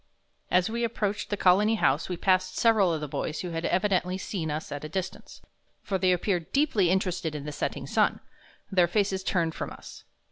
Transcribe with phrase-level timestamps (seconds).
[0.49, 4.17] As we approached the Colony House we passed several of the boys who had evidently
[4.17, 5.43] seen us at a distance,
[5.83, 8.19] for they appeared deeply interested in the setting sun,
[8.71, 10.03] their faces turned from us.